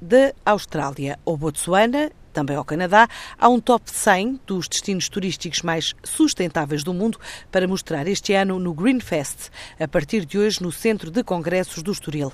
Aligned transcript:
da 0.00 0.32
Austrália 0.44 1.18
ao 1.24 1.36
Botsuana 1.36 2.10
também 2.36 2.54
ao 2.54 2.66
Canadá, 2.66 3.08
há 3.38 3.48
um 3.48 3.58
top 3.58 3.90
100 3.90 4.40
dos 4.46 4.68
destinos 4.68 5.08
turísticos 5.08 5.62
mais 5.62 5.94
sustentáveis 6.04 6.84
do 6.84 6.92
mundo 6.92 7.18
para 7.50 7.66
mostrar 7.66 8.06
este 8.06 8.34
ano 8.34 8.58
no 8.58 8.74
Greenfest, 8.74 9.48
a 9.80 9.88
partir 9.88 10.26
de 10.26 10.38
hoje 10.38 10.62
no 10.62 10.70
Centro 10.70 11.10
de 11.10 11.24
Congressos 11.24 11.82
do 11.82 11.92
Estoril. 11.92 12.30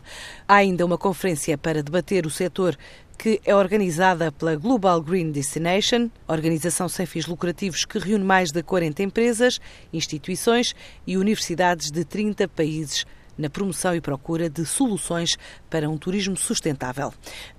Há 0.49 0.57
ainda 0.57 0.85
uma 0.85 0.99
conferência 0.99 1.57
para 1.57 1.85
debater 1.85 2.27
o 2.27 2.31
setor 2.31 2.77
que 3.17 3.41
é 3.45 3.55
organizada 3.55 4.33
pela 4.33 4.57
Global 4.57 5.01
Green 5.01 5.31
Destination, 5.31 6.11
organização 6.27 6.89
sem 6.89 7.07
fins 7.07 7.27
lucrativos 7.29 7.85
que 7.85 8.01
reúne 8.01 8.25
mais 8.25 8.51
de 8.51 8.61
40 8.61 9.05
empresas, 9.05 9.61
instituições 9.93 10.75
e 11.07 11.17
universidades 11.17 11.93
de 11.93 12.05
30 12.05 12.49
países 12.49 13.07
na 13.37 13.51
promoção 13.51 13.95
e 13.95 14.01
procura 14.01 14.49
de 14.49 14.65
soluções 14.65 15.37
para 15.71 15.89
um 15.89 15.97
turismo 15.97 16.37
sustentável. 16.37 17.13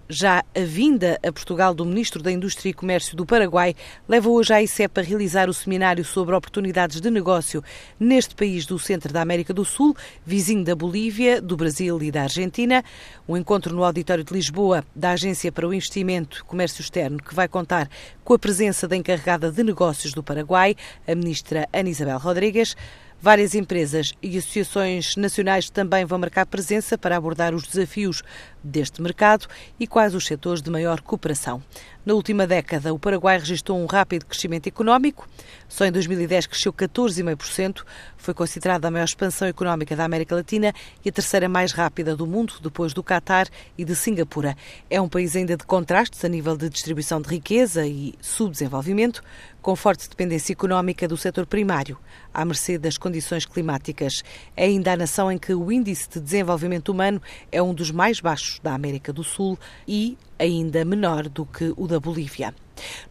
Já 0.10 0.44
a 0.54 0.60
vinda 0.60 1.18
a 1.26 1.32
Portugal 1.32 1.74
do 1.74 1.86
Ministro 1.86 2.21
da 2.21 2.32
Indústria 2.32 2.70
e 2.70 2.74
Comércio 2.74 3.16
do 3.16 3.25
Paraguai 3.25 3.74
leva 4.07 4.30
hoje 4.30 4.54
a 4.54 4.61
ICEP 4.61 5.00
a 5.00 5.04
realizar 5.04 5.50
o 5.50 5.54
seminário 5.54 6.04
sobre 6.04 6.36
oportunidades 6.36 7.00
de 7.00 7.10
negócio 7.10 7.64
neste 7.97 8.36
país 8.36 8.66
do 8.66 8.78
centro 8.78 9.14
da 9.14 9.21
América 9.21 9.54
do 9.54 9.64
Sul, 9.64 9.96
vizinho 10.25 10.64
da 10.64 10.75
Bolívia, 10.75 11.42
do 11.42 11.56
Brasil 11.56 12.00
e 12.04 12.11
da 12.11 12.24
Argentina. 12.24 12.83
Um 13.28 13.38
encontro 13.38 13.74
no 13.74 13.83
auditório 13.83 14.25
de 14.25 14.33
Lisboa 14.33 14.83
da 14.94 15.11
Agência 15.11 15.52
para 15.52 15.68
o 15.68 15.74
Investimento 15.74 16.39
e 16.39 16.44
Comércio 16.44 16.82
Externo, 16.82 17.18
que 17.18 17.33
vai 17.33 17.47
contar 17.47 17.89
com 18.25 18.33
a 18.33 18.39
presença 18.39 18.88
da 18.88 18.97
encarregada 18.97 19.52
de 19.52 19.64
negócios 19.64 20.14
do 20.14 20.21
Paraguai, 20.21 20.75
a 21.08 21.16
ministra 21.16 21.68
Ana 21.71 21.89
Isabel 21.89 22.19
Rodrigues. 22.19 22.75
Várias 23.22 23.56
empresas 23.56 24.14
e 24.22 24.38
associações 24.38 25.16
nacionais 25.16 25.70
também 25.70 26.04
vão 26.06 26.20
marcar 26.20 26.46
presença 26.46 26.98
para 26.98 27.16
abordar 27.16 27.54
os 27.54 27.66
desafios 27.66 28.22
deste 28.64 29.02
mercado 29.02 29.48
e 29.80 29.88
quais 29.88 30.14
os 30.16 30.26
setores 30.26 30.62
de 30.62 30.70
maior 30.70 31.02
cooperação. 31.02 31.62
Na 32.06 32.14
última 32.14 32.45
década, 32.45 32.94
o 32.94 33.00
Paraguai 33.00 33.39
registrou 33.39 33.81
um 33.81 33.86
rápido 33.86 34.25
crescimento 34.25 34.67
económico. 34.67 35.25
Só 35.70 35.86
em 35.86 35.92
2010 35.92 36.47
cresceu 36.47 36.73
14,5%. 36.73 37.83
Foi 38.17 38.33
considerada 38.33 38.89
a 38.89 38.92
maior 38.92 39.05
expansão 39.05 39.48
económica 39.48 39.95
da 39.95 40.03
América 40.03 40.36
Latina 40.36 40.73
e 41.03 41.08
a 41.08 41.11
terceira 41.14 41.48
mais 41.48 41.72
rápida 41.72 42.14
do 42.14 42.27
mundo, 42.27 42.55
depois 42.61 42.94
do 42.94 43.02
Catar 43.02 43.48
e 43.77 43.86
de 43.86 43.95
Singapura. 43.95 44.58
É 44.89 45.00
um 45.00 45.08
país 45.08 45.33
ainda 45.33 45.55
de 45.55 45.64
contrastes 45.64 46.25
a 46.25 46.27
nível 46.27 46.58
de 46.58 46.70
distribuição 46.70 47.22
de 47.22 47.30
riqueza 47.30 47.88
e 47.88 48.16
subdesenvolvimento, 48.22 49.23
com 49.61 49.73
forte 49.73 50.09
dependência 50.09 50.52
económica 50.52 51.08
do 51.08 51.16
setor 51.16 51.45
primário, 51.45 51.98
à 52.33 52.44
mercê 52.44 52.77
das 52.77 52.98
condições 53.14 53.45
climáticas. 53.45 54.23
É 54.58 54.66
ainda 54.66 54.94
a 54.94 54.97
nação 54.97 55.31
em 55.31 55.38
que 55.38 55.53
o 55.53 55.72
índice 55.72 56.09
de 56.09 56.19
desenvolvimento 56.19 56.89
humano 56.89 57.22
é 57.52 57.61
um 57.61 57.73
dos 57.73 57.92
mais 57.92 58.20
baixos 58.20 58.59
da 58.64 58.73
América 58.73 59.14
do 59.14 59.23
Sul 59.23 59.58
e 59.88 60.17
ainda 60.39 60.83
menor 60.83 61.30
do 61.30 61.45
que 61.45 61.72
o 61.78 61.88
da 61.88 62.00
Bolívia. 62.00 62.55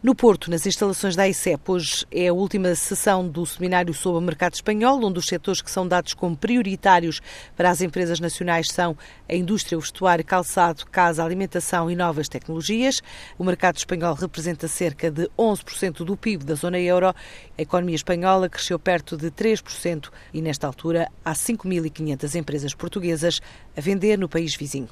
No 0.01 0.13
Porto, 0.13 0.51
nas 0.51 0.65
instalações 0.65 1.15
da 1.15 1.27
ICEP, 1.27 1.71
hoje 1.71 2.05
é 2.11 2.27
a 2.27 2.33
última 2.33 2.75
sessão 2.75 3.27
do 3.27 3.45
seminário 3.45 3.93
sobre 3.93 4.17
o 4.17 4.21
mercado 4.21 4.53
espanhol, 4.53 5.03
onde 5.03 5.19
os 5.19 5.25
setores 5.25 5.61
que 5.61 5.71
são 5.71 5.87
dados 5.87 6.13
como 6.13 6.35
prioritários 6.35 7.21
para 7.55 7.69
as 7.69 7.81
empresas 7.81 8.19
nacionais 8.19 8.67
são 8.69 8.97
a 9.27 9.33
indústria, 9.33 9.77
o 9.77 9.81
vestuário, 9.81 10.25
calçado, 10.25 10.85
casa, 10.87 11.23
alimentação 11.23 11.89
e 11.89 11.95
novas 11.95 12.27
tecnologias. 12.27 13.01
O 13.37 13.43
mercado 13.43 13.77
espanhol 13.77 14.13
representa 14.13 14.67
cerca 14.67 15.09
de 15.09 15.29
11% 15.37 16.03
do 16.03 16.17
PIB 16.17 16.43
da 16.43 16.55
zona 16.55 16.79
euro. 16.79 17.09
A 17.09 17.61
economia 17.61 17.95
espanhola 17.95 18.49
cresceu 18.49 18.77
perto 18.77 19.15
de 19.15 19.31
3% 19.31 20.09
e, 20.33 20.41
nesta 20.41 20.67
altura, 20.67 21.09
há 21.23 21.33
5.500 21.33 22.35
empresas 22.35 22.73
portuguesas 22.73 23.41
a 23.75 23.81
vender 23.81 24.17
no 24.17 24.27
país 24.27 24.55
vizinho. 24.55 24.89